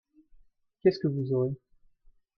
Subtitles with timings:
[0.81, 1.53] Qu'est-ce qu evous aurez?